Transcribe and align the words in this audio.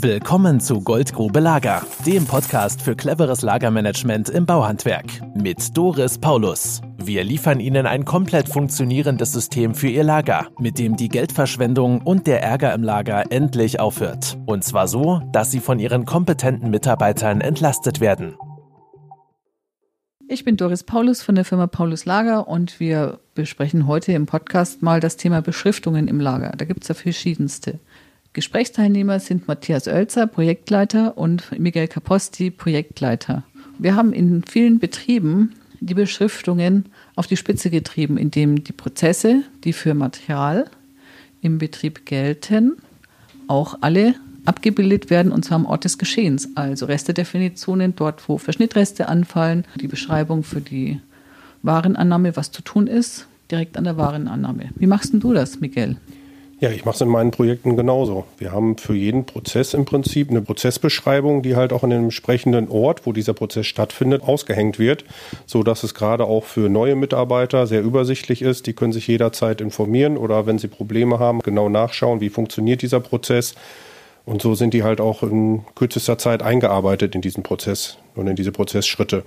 Willkommen 0.00 0.60
zu 0.60 0.80
Goldgrube 0.80 1.40
Lager, 1.40 1.84
dem 2.06 2.24
Podcast 2.24 2.82
für 2.82 2.94
cleveres 2.94 3.42
Lagermanagement 3.42 4.28
im 4.28 4.46
Bauhandwerk 4.46 5.06
mit 5.34 5.76
Doris 5.76 6.18
Paulus. 6.18 6.80
Wir 6.98 7.24
liefern 7.24 7.58
Ihnen 7.58 7.84
ein 7.84 8.04
komplett 8.04 8.48
funktionierendes 8.48 9.32
System 9.32 9.74
für 9.74 9.88
Ihr 9.88 10.04
Lager, 10.04 10.46
mit 10.60 10.78
dem 10.78 10.96
die 10.96 11.08
Geldverschwendung 11.08 12.02
und 12.02 12.28
der 12.28 12.44
Ärger 12.44 12.74
im 12.74 12.84
Lager 12.84 13.32
endlich 13.32 13.80
aufhört. 13.80 14.38
Und 14.46 14.62
zwar 14.62 14.86
so, 14.86 15.20
dass 15.32 15.50
Sie 15.50 15.58
von 15.58 15.80
Ihren 15.80 16.04
kompetenten 16.04 16.70
Mitarbeitern 16.70 17.40
entlastet 17.40 17.98
werden. 17.98 18.36
Ich 20.28 20.44
bin 20.44 20.56
Doris 20.56 20.84
Paulus 20.84 21.22
von 21.22 21.34
der 21.34 21.44
Firma 21.44 21.66
Paulus 21.66 22.04
Lager 22.04 22.46
und 22.46 22.78
wir 22.78 23.18
besprechen 23.34 23.88
heute 23.88 24.12
im 24.12 24.26
Podcast 24.26 24.80
mal 24.80 25.00
das 25.00 25.16
Thema 25.16 25.42
Beschriftungen 25.42 26.06
im 26.06 26.20
Lager. 26.20 26.52
Da 26.56 26.66
gibt 26.66 26.82
es 26.82 26.88
ja 26.88 26.94
verschiedenste. 26.94 27.80
Gesprächsteilnehmer 28.38 29.18
sind 29.18 29.48
Matthias 29.48 29.88
Oelzer, 29.88 30.28
Projektleiter, 30.28 31.18
und 31.18 31.58
Miguel 31.58 31.88
Caposti, 31.88 32.52
Projektleiter. 32.52 33.42
Wir 33.80 33.96
haben 33.96 34.12
in 34.12 34.44
vielen 34.44 34.78
Betrieben 34.78 35.56
die 35.80 35.94
Beschriftungen 35.94 36.84
auf 37.16 37.26
die 37.26 37.36
Spitze 37.36 37.68
getrieben, 37.68 38.16
indem 38.16 38.62
die 38.62 38.70
Prozesse, 38.70 39.42
die 39.64 39.72
für 39.72 39.94
Material 39.94 40.70
im 41.42 41.58
Betrieb 41.58 42.06
gelten, 42.06 42.76
auch 43.48 43.78
alle 43.80 44.14
abgebildet 44.44 45.10
werden 45.10 45.32
und 45.32 45.44
zwar 45.44 45.56
am 45.56 45.66
Ort 45.66 45.82
des 45.82 45.98
Geschehens. 45.98 46.50
Also 46.54 46.86
Restedefinitionen 46.86 47.96
dort, 47.96 48.28
wo 48.28 48.38
Verschnittreste 48.38 49.08
anfallen, 49.08 49.64
die 49.80 49.88
Beschreibung 49.88 50.44
für 50.44 50.60
die 50.60 51.00
Warenannahme, 51.62 52.36
was 52.36 52.52
zu 52.52 52.62
tun 52.62 52.86
ist, 52.86 53.26
direkt 53.50 53.76
an 53.76 53.82
der 53.82 53.96
Warenannahme. 53.96 54.68
Wie 54.76 54.86
machst 54.86 55.12
du 55.12 55.32
das, 55.32 55.58
Miguel? 55.58 55.96
Ja, 56.60 56.70
ich 56.70 56.84
mache 56.84 56.96
es 56.96 57.00
in 57.00 57.08
meinen 57.08 57.30
Projekten 57.30 57.76
genauso. 57.76 58.24
Wir 58.36 58.50
haben 58.50 58.78
für 58.78 58.94
jeden 58.94 59.26
Prozess 59.26 59.74
im 59.74 59.84
Prinzip 59.84 60.28
eine 60.28 60.42
Prozessbeschreibung, 60.42 61.42
die 61.42 61.54
halt 61.54 61.72
auch 61.72 61.84
an 61.84 61.90
dem 61.90 62.04
entsprechenden 62.04 62.68
Ort, 62.68 63.06
wo 63.06 63.12
dieser 63.12 63.32
Prozess 63.32 63.68
stattfindet, 63.68 64.24
ausgehängt 64.24 64.80
wird, 64.80 65.04
so 65.46 65.62
dass 65.62 65.84
es 65.84 65.94
gerade 65.94 66.24
auch 66.24 66.42
für 66.42 66.68
neue 66.68 66.96
Mitarbeiter 66.96 67.68
sehr 67.68 67.82
übersichtlich 67.82 68.42
ist. 68.42 68.66
Die 68.66 68.72
können 68.72 68.92
sich 68.92 69.06
jederzeit 69.06 69.60
informieren 69.60 70.16
oder 70.16 70.46
wenn 70.46 70.58
sie 70.58 70.66
Probleme 70.66 71.20
haben, 71.20 71.38
genau 71.40 71.68
nachschauen, 71.68 72.20
wie 72.20 72.28
funktioniert 72.28 72.82
dieser 72.82 72.98
Prozess. 72.98 73.54
Und 74.24 74.42
so 74.42 74.56
sind 74.56 74.74
die 74.74 74.82
halt 74.82 75.00
auch 75.00 75.22
in 75.22 75.64
kürzester 75.76 76.18
Zeit 76.18 76.42
eingearbeitet 76.42 77.14
in 77.14 77.20
diesen 77.20 77.44
Prozess 77.44 77.98
und 78.16 78.26
in 78.26 78.34
diese 78.34 78.50
Prozessschritte. 78.50 79.22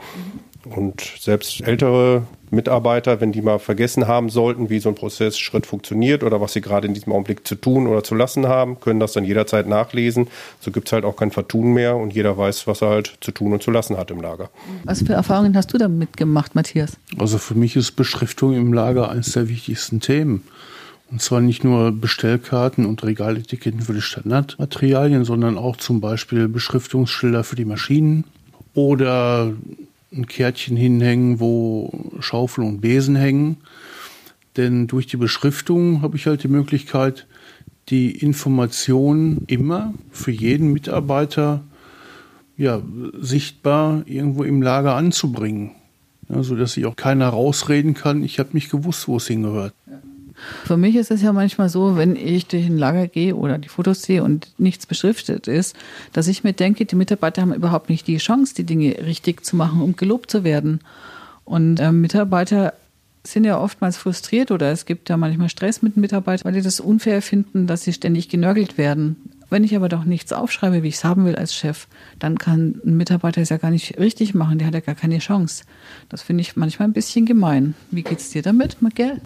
Und 0.65 1.01
selbst 1.17 1.61
ältere 1.61 2.23
Mitarbeiter, 2.51 3.21
wenn 3.21 3.31
die 3.31 3.41
mal 3.41 3.59
vergessen 3.59 4.07
haben 4.07 4.29
sollten, 4.29 4.69
wie 4.69 4.79
so 4.79 4.89
ein 4.89 4.95
Prozessschritt 4.95 5.65
funktioniert 5.65 6.23
oder 6.23 6.41
was 6.41 6.53
sie 6.53 6.61
gerade 6.61 6.87
in 6.87 6.93
diesem 6.93 7.13
Augenblick 7.13 7.47
zu 7.47 7.55
tun 7.55 7.87
oder 7.87 8.03
zu 8.03 8.15
lassen 8.15 8.47
haben, 8.47 8.79
können 8.79 8.99
das 8.99 9.13
dann 9.13 9.23
jederzeit 9.23 9.67
nachlesen. 9.67 10.27
So 10.59 10.71
gibt 10.71 10.87
es 10.87 10.93
halt 10.93 11.05
auch 11.05 11.15
kein 11.15 11.31
Vertun 11.31 11.73
mehr 11.73 11.95
und 11.95 12.13
jeder 12.13 12.37
weiß, 12.37 12.67
was 12.67 12.81
er 12.81 12.89
halt 12.89 13.17
zu 13.21 13.31
tun 13.31 13.53
und 13.53 13.63
zu 13.63 13.71
lassen 13.71 13.97
hat 13.97 14.11
im 14.11 14.21
Lager. 14.21 14.49
Was 14.83 15.01
für 15.03 15.13
Erfahrungen 15.13 15.55
hast 15.55 15.73
du 15.73 15.77
damit 15.77 16.17
gemacht, 16.17 16.55
Matthias? 16.55 16.97
Also 17.17 17.37
für 17.37 17.55
mich 17.55 17.75
ist 17.75 17.93
Beschriftung 17.93 18.53
im 18.53 18.73
Lager 18.73 19.09
eines 19.09 19.31
der 19.31 19.47
wichtigsten 19.47 20.01
Themen. 20.01 20.43
Und 21.11 21.21
zwar 21.21 21.41
nicht 21.41 21.63
nur 21.63 21.91
Bestellkarten 21.91 22.85
und 22.85 23.03
Regaletiketten 23.03 23.81
für 23.81 23.93
die 23.93 24.01
Standardmaterialien, 24.01 25.25
sondern 25.25 25.57
auch 25.57 25.75
zum 25.75 25.99
Beispiel 25.99 26.47
Beschriftungsschilder 26.47 27.43
für 27.43 27.57
die 27.57 27.65
Maschinen 27.65 28.23
oder 28.73 29.51
ein 30.13 30.27
Kärtchen 30.27 30.75
hinhängen, 30.75 31.39
wo 31.39 31.91
Schaufel 32.19 32.63
und 32.63 32.81
Besen 32.81 33.15
hängen. 33.15 33.57
Denn 34.57 34.87
durch 34.87 35.07
die 35.07 35.17
Beschriftung 35.17 36.01
habe 36.01 36.17
ich 36.17 36.27
halt 36.27 36.43
die 36.43 36.49
Möglichkeit, 36.49 37.27
die 37.89 38.11
Information 38.11 39.43
immer 39.47 39.93
für 40.11 40.31
jeden 40.31 40.73
Mitarbeiter 40.73 41.63
ja, 42.57 42.81
sichtbar 43.19 44.03
irgendwo 44.05 44.43
im 44.43 44.61
Lager 44.61 44.95
anzubringen. 44.95 45.71
Ja, 46.29 46.43
sodass 46.43 46.73
sich 46.73 46.85
auch 46.85 46.95
keiner 46.95 47.29
rausreden 47.29 47.93
kann, 47.93 48.23
ich 48.23 48.39
habe 48.39 48.49
nicht 48.53 48.69
gewusst, 48.69 49.07
wo 49.07 49.17
es 49.17 49.27
hingehört. 49.27 49.73
Ja. 49.87 49.99
Für 50.65 50.77
mich 50.77 50.95
ist 50.95 51.11
es 51.11 51.21
ja 51.21 51.33
manchmal 51.33 51.69
so, 51.69 51.97
wenn 51.97 52.15
ich 52.15 52.47
durch 52.47 52.65
ein 52.65 52.77
Lager 52.77 53.07
gehe 53.07 53.35
oder 53.35 53.57
die 53.57 53.69
Fotos 53.69 54.01
sehe 54.01 54.23
und 54.23 54.51
nichts 54.57 54.85
beschriftet 54.85 55.47
ist, 55.47 55.75
dass 56.13 56.27
ich 56.27 56.43
mir 56.43 56.53
denke, 56.53 56.85
die 56.85 56.95
Mitarbeiter 56.95 57.41
haben 57.41 57.53
überhaupt 57.53 57.89
nicht 57.89 58.07
die 58.07 58.17
Chance, 58.17 58.55
die 58.55 58.63
Dinge 58.63 58.95
richtig 59.05 59.45
zu 59.45 59.55
machen, 59.55 59.81
um 59.81 59.95
gelobt 59.95 60.31
zu 60.31 60.43
werden. 60.43 60.81
Und 61.45 61.79
äh, 61.79 61.91
Mitarbeiter 61.91 62.73
sind 63.23 63.43
ja 63.43 63.59
oftmals 63.59 63.97
frustriert 63.97 64.51
oder 64.51 64.71
es 64.71 64.85
gibt 64.85 65.09
ja 65.09 65.17
manchmal 65.17 65.49
Stress 65.49 65.81
mit 65.81 65.95
Mitarbeitern, 65.97 66.45
weil 66.45 66.53
die 66.53 66.61
das 66.61 66.79
unfair 66.79 67.21
finden, 67.21 67.67
dass 67.67 67.83
sie 67.83 67.93
ständig 67.93 68.29
genörgelt 68.29 68.77
werden. 68.77 69.15
Wenn 69.49 69.63
ich 69.63 69.75
aber 69.75 69.89
doch 69.89 70.05
nichts 70.05 70.31
aufschreibe, 70.31 70.81
wie 70.81 70.87
ich 70.87 70.95
es 70.95 71.03
haben 71.03 71.25
will 71.25 71.35
als 71.35 71.53
Chef, 71.53 71.87
dann 72.19 72.37
kann 72.37 72.81
ein 72.85 72.95
Mitarbeiter 72.95 73.41
es 73.41 73.49
ja 73.49 73.57
gar 73.57 73.69
nicht 73.69 73.99
richtig 73.99 74.33
machen, 74.33 74.57
der 74.57 74.67
hat 74.67 74.73
ja 74.73 74.79
gar 74.79 74.95
keine 74.95 75.19
Chance. 75.19 75.65
Das 76.09 76.21
finde 76.21 76.41
ich 76.41 76.55
manchmal 76.55 76.87
ein 76.87 76.93
bisschen 76.93 77.25
gemein. 77.25 77.75
Wie 77.91 78.01
geht 78.01 78.19
es 78.19 78.29
dir 78.29 78.41
damit, 78.41 78.81
Miguel? 78.81 79.19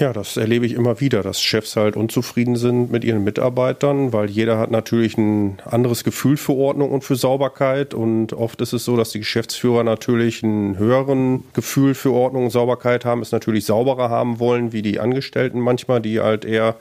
Ja, 0.00 0.14
das 0.14 0.38
erlebe 0.38 0.64
ich 0.64 0.72
immer 0.72 0.98
wieder, 0.98 1.22
dass 1.22 1.42
Chefs 1.42 1.76
halt 1.76 1.94
unzufrieden 1.94 2.56
sind 2.56 2.90
mit 2.90 3.04
ihren 3.04 3.22
Mitarbeitern, 3.22 4.14
weil 4.14 4.30
jeder 4.30 4.56
hat 4.56 4.70
natürlich 4.70 5.18
ein 5.18 5.60
anderes 5.66 6.04
Gefühl 6.04 6.38
für 6.38 6.54
Ordnung 6.54 6.90
und 6.90 7.04
für 7.04 7.16
Sauberkeit. 7.16 7.92
Und 7.92 8.32
oft 8.32 8.62
ist 8.62 8.72
es 8.72 8.86
so, 8.86 8.96
dass 8.96 9.10
die 9.10 9.18
Geschäftsführer 9.18 9.84
natürlich 9.84 10.42
ein 10.42 10.78
höheren 10.78 11.44
Gefühl 11.52 11.94
für 11.94 12.12
Ordnung 12.12 12.44
und 12.44 12.50
Sauberkeit 12.50 13.04
haben, 13.04 13.20
es 13.20 13.30
natürlich 13.30 13.66
sauberer 13.66 14.08
haben 14.08 14.38
wollen, 14.38 14.72
wie 14.72 14.80
die 14.80 15.00
Angestellten 15.00 15.60
manchmal, 15.60 16.00
die 16.00 16.18
halt 16.18 16.46
eher 16.46 16.76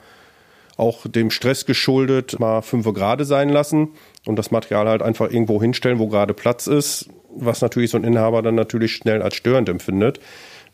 auch 0.77 1.05
dem 1.05 1.29
Stress 1.29 1.65
geschuldet 1.65 2.39
mal 2.39 2.61
fünf 2.61 2.85
gerade 2.93 3.25
sein 3.25 3.49
lassen 3.49 3.89
und 4.25 4.39
das 4.39 4.49
Material 4.49 4.87
halt 4.87 5.01
einfach 5.01 5.29
irgendwo 5.29 5.61
hinstellen, 5.61 5.99
wo 5.99 6.07
gerade 6.07 6.33
Platz 6.33 6.67
ist, 6.67 7.09
was 7.35 7.59
natürlich 7.59 7.91
so 7.91 7.97
ein 7.97 8.05
Inhaber 8.05 8.41
dann 8.41 8.55
natürlich 8.55 8.93
schnell 8.93 9.21
als 9.21 9.35
störend 9.35 9.67
empfindet 9.67 10.21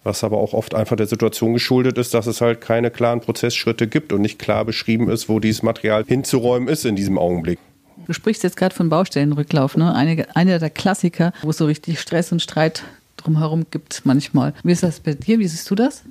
was 0.06 0.24
aber 0.24 0.38
auch 0.38 0.54
oft 0.54 0.76
einfach 0.76 0.96
der 0.96 1.08
Situation 1.08 1.54
geschuldet 1.54 1.98
ist, 1.98 2.14
dass 2.14 2.28
es 2.28 2.40
halt 2.40 2.62
keine 2.62 2.92
klaren 2.92 3.22
Prozessschritte 3.22 3.88
gibt 3.88 4.14
und 4.14 4.22
nicht 4.22 4.40
klar 4.40 4.64
beschrieben 4.64 5.10
ist, 5.10 5.28
wo 5.28 5.40
dieses 5.40 5.64
Material 5.64 6.06
hinzuräumen 6.08 6.70
ist 6.70 6.86
in 6.86 6.96
diesem 6.96 7.18
Augenblick. 7.18 7.60
Du 8.06 8.14
sprichst 8.14 8.44
jetzt 8.44 8.56
gerade 8.56 8.76
von 8.76 8.90
Baustellenrücklauf, 8.90 9.78
ne? 9.78 9.96
Eine, 9.96 10.28
einer 10.36 10.60
der 10.60 10.70
Klassiker, 10.70 11.34
wo 11.42 11.50
es 11.50 11.58
so 11.58 11.66
richtig 11.66 12.00
Stress 12.00 12.32
und 12.32 12.42
Streit 12.42 12.84
drumherum 13.18 13.66
gibt 13.72 14.06
manchmal. 14.06 14.54
Wie 14.64 14.72
ist 14.72 14.84
das 14.84 15.00
bei 15.00 15.16
dir? 15.16 15.40
Wie 15.40 15.48
siehst 15.48 15.70
du 15.72 15.76
das? 15.76 16.04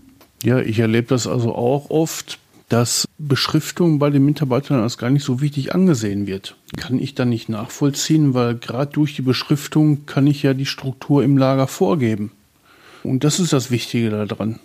Ja, 0.42 0.58
ich 0.58 0.80
erlebe 0.80 1.06
das 1.06 1.28
also 1.28 1.54
auch 1.54 1.90
oft, 1.90 2.38
dass 2.68 3.06
Beschriftung 3.18 4.00
bei 4.00 4.10
den 4.10 4.24
Mitarbeitern 4.24 4.80
als 4.80 4.98
gar 4.98 5.10
nicht 5.10 5.24
so 5.24 5.40
wichtig 5.40 5.74
angesehen 5.74 6.26
wird. 6.26 6.56
Kann 6.76 6.98
ich 6.98 7.14
dann 7.14 7.28
nicht 7.28 7.48
nachvollziehen, 7.48 8.34
weil 8.34 8.56
gerade 8.56 8.92
durch 8.92 9.14
die 9.14 9.22
Beschriftung 9.22 10.06
kann 10.06 10.26
ich 10.26 10.42
ja 10.42 10.54
die 10.54 10.66
Struktur 10.66 11.22
im 11.22 11.38
Lager 11.38 11.68
vorgeben. 11.68 12.32
Und 13.04 13.24
das 13.24 13.38
ist 13.38 13.52
das 13.52 13.70
Wichtige 13.70 14.10
daran. 14.26 14.58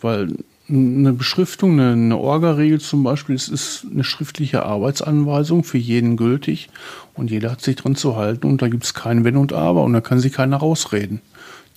Weil 0.00 0.36
eine 0.68 1.12
Beschriftung, 1.12 1.80
eine, 1.80 2.16
Orga-Regel 2.16 2.80
zum 2.80 3.02
Beispiel, 3.02 3.34
ist 3.34 3.86
eine 3.90 4.04
schriftliche 4.04 4.64
Arbeitsanweisung 4.64 5.64
für 5.64 5.78
jeden 5.78 6.16
gültig 6.16 6.68
und 7.14 7.30
jeder 7.30 7.50
hat 7.50 7.62
sich 7.62 7.76
dran 7.76 7.96
zu 7.96 8.16
halten 8.16 8.46
und 8.46 8.60
da 8.60 8.68
gibt 8.68 8.84
es 8.84 8.94
kein 8.94 9.24
Wenn 9.24 9.36
und 9.36 9.52
Aber 9.52 9.82
und 9.84 9.94
da 9.94 10.00
kann 10.00 10.20
sich 10.20 10.34
keiner 10.34 10.58
rausreden. 10.58 11.22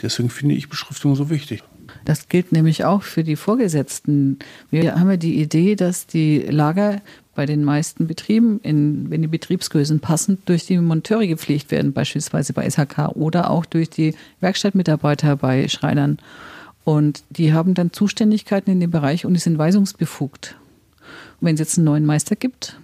Deswegen 0.01 0.29
finde 0.29 0.55
ich 0.55 0.67
Beschriftung 0.67 1.15
so 1.15 1.29
wichtig. 1.29 1.63
Das 2.05 2.27
gilt 2.27 2.51
nämlich 2.51 2.83
auch 2.83 3.03
für 3.03 3.23
die 3.23 3.35
Vorgesetzten. 3.35 4.39
Wir 4.71 4.99
haben 4.99 5.09
ja 5.09 5.17
die 5.17 5.39
Idee, 5.39 5.75
dass 5.75 6.07
die 6.07 6.39
Lager 6.39 7.01
bei 7.33 7.45
den 7.45 7.63
meisten 7.63 8.07
Betrieben, 8.07 8.59
in, 8.61 9.09
wenn 9.09 9.21
die 9.21 9.27
Betriebsgrößen 9.27 9.99
passend 9.99 10.41
durch 10.47 10.65
die 10.65 10.77
Monteure 10.77 11.27
gepflegt 11.27 11.71
werden, 11.71 11.93
beispielsweise 11.93 12.53
bei 12.53 12.69
SHK 12.69 13.15
oder 13.15 13.49
auch 13.49 13.65
durch 13.65 13.89
die 13.89 14.15
Werkstattmitarbeiter 14.41 15.37
bei 15.37 15.67
Schreinern. 15.67 16.19
Und 16.83 17.23
die 17.29 17.53
haben 17.53 17.73
dann 17.73 17.93
Zuständigkeiten 17.93 18.71
in 18.71 18.79
dem 18.79 18.91
Bereich 18.91 19.25
und 19.25 19.33
die 19.33 19.39
sind 19.39 19.57
weisungsbefugt. 19.57 20.55
Und 21.39 21.47
wenn 21.47 21.53
es 21.55 21.59
jetzt 21.59 21.77
einen 21.77 21.85
neuen 21.85 22.05
Meister 22.05 22.35
gibt, 22.35 22.77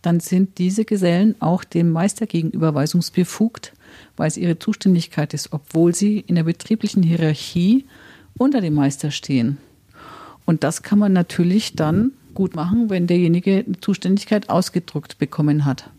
dann 0.00 0.18
sind 0.18 0.58
diese 0.58 0.84
Gesellen 0.84 1.36
auch 1.38 1.62
dem 1.62 1.90
Meister 1.90 2.26
gegenüber 2.26 2.74
weisungsbefugt, 2.74 3.72
weil 4.16 4.26
es 4.26 4.36
ihre 4.36 4.58
Zuständigkeit 4.58 5.32
ist, 5.32 5.52
obwohl 5.52 5.94
sie 5.94 6.18
in 6.18 6.34
der 6.34 6.42
betrieblichen 6.42 7.04
Hierarchie 7.04 7.84
unter 8.36 8.60
dem 8.60 8.74
Meister 8.74 9.12
stehen. 9.12 9.58
Und 10.44 10.64
das 10.64 10.82
kann 10.82 10.98
man 10.98 11.12
natürlich 11.12 11.76
dann 11.76 12.12
gut 12.34 12.54
machen, 12.54 12.90
wenn 12.90 13.06
derjenige 13.06 13.64
Zuständigkeit 13.80 14.50
ausgedruckt 14.50 15.18
bekommen 15.18 15.64
hat. 15.64 15.90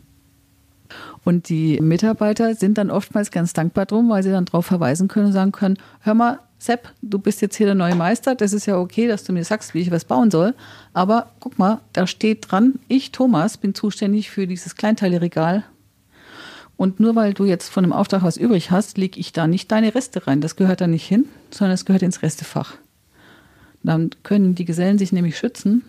Und 1.24 1.50
die 1.50 1.80
Mitarbeiter 1.82 2.56
sind 2.56 2.78
dann 2.78 2.92
oftmals 2.92 3.32
ganz 3.32 3.54
dankbar 3.54 3.86
drum, 3.86 4.10
weil 4.10 4.24
sie 4.24 4.32
dann 4.32 4.46
darauf 4.46 4.66
verweisen 4.66 5.08
können 5.08 5.28
und 5.28 5.34
sagen 5.34 5.52
können, 5.52 5.78
hör 6.02 6.14
mal, 6.14 6.40
Sepp, 6.60 6.94
du 7.02 7.20
bist 7.20 7.42
jetzt 7.42 7.58
hier 7.58 7.66
der 7.66 7.76
neue 7.76 7.96
Meister, 7.96 8.36
das 8.36 8.54
ist 8.54 8.68
ja 8.68 8.78
okay, 8.78 9.08
dass 9.08 9.24
du 9.26 9.34
mir 9.34 9.44
sagst, 9.44 9.74
wie 9.74 9.80
ich 9.80 9.92
was 9.92 10.06
bauen 10.06 10.32
soll, 10.32 10.54
aber 10.94 11.32
guck 11.42 11.60
mal, 11.60 11.82
da 11.92 12.08
steht 12.08 12.52
dran, 12.52 12.76
ich, 12.88 13.12
Thomas, 13.12 13.58
bin 13.58 13.76
zuständig 13.76 14.30
für 14.30 14.48
dieses 14.48 14.76
Kleinteileregal 14.76 15.66
und 16.78 17.00
nur 17.00 17.16
weil 17.16 17.34
du 17.34 17.46
jetzt 17.46 17.70
von 17.70 17.84
dem 17.84 17.94
Auftrag 17.94 18.24
was 18.24 18.38
übrig 18.38 18.72
hast, 18.72 18.98
lege 18.98 19.20
ich 19.20 19.34
da 19.34 19.48
nicht 19.48 19.72
deine 19.72 19.94
Reste 19.94 20.26
rein. 20.26 20.42
Das 20.42 20.56
gehört 20.56 20.82
da 20.82 20.88
nicht 20.88 21.08
hin, 21.08 21.26
sondern 21.52 21.76
es 21.76 21.86
gehört 21.86 22.02
ins 22.02 22.22
Restefach. 22.22 22.74
Dann 23.84 24.10
können 24.24 24.56
die 24.56 24.66
Gesellen 24.66 24.98
sich 24.98 25.12
nämlich 25.12 25.38
schützen 25.38 25.84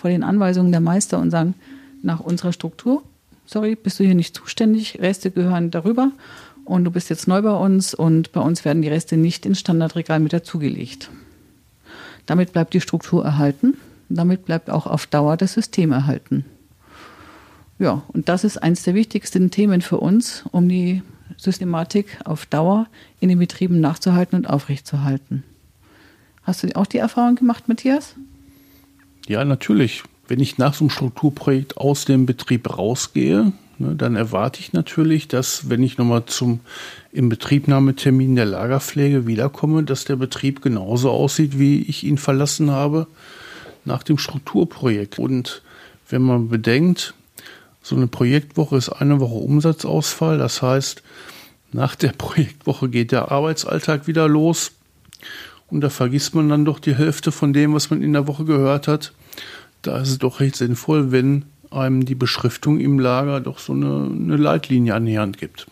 vor 0.00 0.10
den 0.10 0.22
Anweisungen 0.22 0.72
der 0.72 0.80
Meister 0.80 1.18
und 1.18 1.30
sagen, 1.30 1.54
nach 2.02 2.20
unserer 2.20 2.52
Struktur 2.52 3.02
sorry, 3.48 3.74
bist 3.74 3.98
du 3.98 4.04
hier 4.04 4.14
nicht 4.14 4.36
zuständig, 4.36 4.98
Reste 5.00 5.30
gehören 5.30 5.70
darüber 5.70 6.12
und 6.64 6.84
du 6.84 6.90
bist 6.90 7.10
jetzt 7.10 7.26
neu 7.26 7.42
bei 7.42 7.54
uns 7.54 7.94
und 7.94 8.30
bei 8.32 8.40
uns 8.40 8.64
werden 8.64 8.82
die 8.82 8.88
Reste 8.88 9.16
nicht 9.16 9.46
ins 9.46 9.58
Standardregal 9.58 10.20
mit 10.20 10.32
dazugelegt. 10.32 11.10
Damit 12.26 12.52
bleibt 12.52 12.74
die 12.74 12.80
Struktur 12.80 13.24
erhalten, 13.24 13.74
damit 14.10 14.44
bleibt 14.44 14.70
auch 14.70 14.86
auf 14.86 15.06
Dauer 15.06 15.36
das 15.36 15.54
System 15.54 15.92
erhalten. 15.92 16.44
Ja, 17.78 18.02
und 18.08 18.28
das 18.28 18.44
ist 18.44 18.58
eines 18.58 18.82
der 18.82 18.94
wichtigsten 18.94 19.50
Themen 19.50 19.80
für 19.80 19.98
uns, 19.98 20.44
um 20.50 20.68
die 20.68 21.02
Systematik 21.36 22.18
auf 22.24 22.44
Dauer 22.44 22.86
in 23.20 23.28
den 23.28 23.38
Betrieben 23.38 23.80
nachzuhalten 23.80 24.36
und 24.36 24.46
aufrechtzuerhalten. 24.46 25.42
Hast 26.42 26.62
du 26.62 26.76
auch 26.76 26.86
die 26.86 26.98
Erfahrung 26.98 27.36
gemacht, 27.36 27.68
Matthias? 27.68 28.14
Ja, 29.28 29.44
natürlich. 29.44 30.02
Wenn 30.26 30.40
ich 30.40 30.56
nach 30.56 30.72
so 30.72 30.84
einem 30.84 30.90
Strukturprojekt 30.90 31.76
aus 31.76 32.06
dem 32.06 32.24
Betrieb 32.24 32.78
rausgehe, 32.78 33.52
ne, 33.78 33.94
dann 33.94 34.16
erwarte 34.16 34.60
ich 34.60 34.72
natürlich, 34.72 35.28
dass 35.28 35.68
wenn 35.68 35.82
ich 35.82 35.98
nochmal 35.98 36.24
zum 36.24 36.60
Inbetriebnahmetermin 37.12 38.36
der 38.36 38.46
Lagerpflege 38.46 39.26
wiederkomme, 39.26 39.84
dass 39.84 40.06
der 40.06 40.16
Betrieb 40.16 40.62
genauso 40.62 41.10
aussieht, 41.10 41.58
wie 41.58 41.82
ich 41.82 42.04
ihn 42.04 42.16
verlassen 42.16 42.70
habe 42.70 43.06
nach 43.84 44.02
dem 44.02 44.16
Strukturprojekt. 44.16 45.18
Und 45.18 45.62
wenn 46.08 46.22
man 46.22 46.48
bedenkt, 46.48 47.12
so 47.82 47.96
eine 47.96 48.06
Projektwoche 48.06 48.76
ist 48.76 48.88
eine 48.88 49.20
Woche 49.20 49.34
Umsatzausfall, 49.34 50.38
das 50.38 50.62
heißt, 50.62 51.02
nach 51.72 51.96
der 51.96 52.12
Projektwoche 52.18 52.88
geht 52.88 53.12
der 53.12 53.30
Arbeitsalltag 53.30 54.06
wieder 54.06 54.26
los 54.26 54.72
und 55.70 55.80
da 55.80 55.90
vergisst 55.90 56.34
man 56.34 56.48
dann 56.48 56.64
doch 56.64 56.78
die 56.78 56.94
Hälfte 56.94 57.32
von 57.32 57.52
dem, 57.52 57.74
was 57.74 57.90
man 57.90 58.02
in 58.02 58.12
der 58.12 58.26
Woche 58.26 58.44
gehört 58.44 58.88
hat. 58.88 59.12
Da 59.82 59.98
ist 60.00 60.08
es 60.08 60.18
doch 60.18 60.40
recht 60.40 60.56
sinnvoll, 60.56 61.12
wenn 61.12 61.44
einem 61.70 62.04
die 62.04 62.14
Beschriftung 62.14 62.80
im 62.80 62.98
Lager 62.98 63.40
doch 63.40 63.58
so 63.58 63.72
eine, 63.72 64.10
eine 64.10 64.36
Leitlinie 64.36 64.94
an 64.94 65.06
die 65.06 65.18
Hand 65.18 65.38
gibt. 65.38 65.66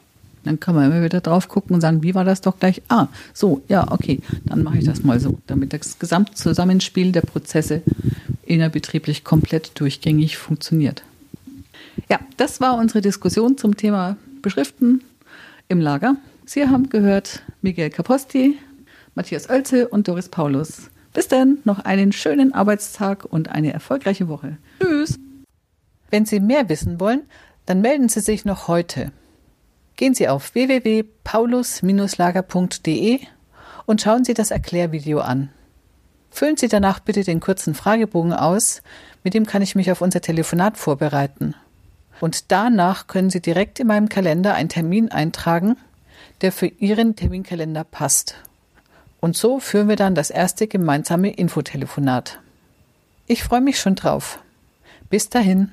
Dann 0.44 0.60
kann 0.60 0.76
man 0.76 0.92
immer 0.92 1.02
wieder 1.02 1.20
drauf 1.20 1.48
gucken 1.48 1.74
und 1.74 1.80
sagen, 1.80 2.02
wie 2.04 2.14
war 2.14 2.24
das 2.24 2.40
doch 2.40 2.58
gleich? 2.58 2.80
Ah, 2.88 3.08
so, 3.34 3.62
ja, 3.68 3.90
okay, 3.90 4.20
dann 4.44 4.62
mache 4.62 4.78
ich 4.78 4.84
das 4.84 5.02
mal 5.02 5.18
so, 5.18 5.38
damit 5.48 5.72
das 5.72 5.98
Gesamtzusammenspiel 5.98 7.10
der 7.10 7.22
Prozesse 7.22 7.82
innerbetrieblich 8.44 9.24
komplett 9.24 9.72
durchgängig 9.80 10.36
funktioniert. 10.36 11.02
Ja, 12.08 12.20
das 12.36 12.60
war 12.60 12.78
unsere 12.78 13.00
Diskussion 13.00 13.58
zum 13.58 13.76
Thema 13.76 14.16
Beschriften 14.40 15.02
im 15.68 15.80
Lager. 15.80 16.14
Sie 16.44 16.64
haben 16.64 16.90
gehört 16.90 17.42
Miguel 17.62 17.90
Caposti, 17.90 18.56
Matthias 19.16 19.50
Oelze 19.50 19.88
und 19.88 20.06
Doris 20.08 20.28
Paulus. 20.28 20.90
Bis 21.14 21.26
dann, 21.26 21.58
noch 21.64 21.78
einen 21.80 22.12
schönen 22.12 22.52
Arbeitstag 22.52 23.24
und 23.24 23.48
eine 23.48 23.72
erfolgreiche 23.72 24.28
Woche. 24.28 24.58
Tschüss! 24.78 25.18
Wenn 26.10 26.26
Sie 26.26 26.38
mehr 26.38 26.68
wissen 26.68 27.00
wollen, 27.00 27.22
dann 27.64 27.80
melden 27.80 28.10
Sie 28.10 28.20
sich 28.20 28.44
noch 28.44 28.68
heute. 28.68 29.10
Gehen 29.96 30.14
Sie 30.14 30.28
auf 30.28 30.54
www.paulus-lager.de 30.54 33.20
und 33.86 34.02
schauen 34.02 34.24
Sie 34.24 34.34
das 34.34 34.50
Erklärvideo 34.50 35.20
an. 35.20 35.48
Füllen 36.30 36.58
Sie 36.58 36.68
danach 36.68 37.00
bitte 37.00 37.24
den 37.24 37.40
kurzen 37.40 37.74
Fragebogen 37.74 38.34
aus, 38.34 38.82
mit 39.24 39.32
dem 39.32 39.46
kann 39.46 39.62
ich 39.62 39.74
mich 39.74 39.90
auf 39.90 40.02
unser 40.02 40.20
Telefonat 40.20 40.76
vorbereiten. 40.76 41.54
Und 42.20 42.52
danach 42.52 43.06
können 43.06 43.30
Sie 43.30 43.40
direkt 43.40 43.80
in 43.80 43.86
meinem 43.86 44.10
Kalender 44.10 44.52
einen 44.52 44.68
Termin 44.68 45.10
eintragen, 45.10 45.78
der 46.42 46.52
für 46.52 46.66
Ihren 46.66 47.16
Terminkalender 47.16 47.84
passt. 47.84 48.34
Und 49.26 49.36
so 49.36 49.58
führen 49.58 49.88
wir 49.88 49.96
dann 49.96 50.14
das 50.14 50.30
erste 50.30 50.68
gemeinsame 50.68 51.32
Infotelefonat. 51.32 52.38
Ich 53.26 53.42
freue 53.42 53.60
mich 53.60 53.80
schon 53.80 53.96
drauf. 53.96 54.38
Bis 55.10 55.28
dahin. 55.28 55.72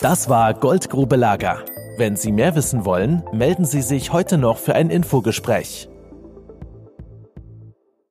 Das 0.00 0.28
war 0.28 0.52
Goldgrube 0.52 1.14
Lager. 1.14 1.64
Wenn 1.96 2.16
Sie 2.16 2.32
mehr 2.32 2.56
wissen 2.56 2.84
wollen, 2.84 3.22
melden 3.30 3.64
Sie 3.64 3.82
sich 3.82 4.12
heute 4.12 4.36
noch 4.36 4.58
für 4.58 4.74
ein 4.74 4.90
Infogespräch. 4.90 5.88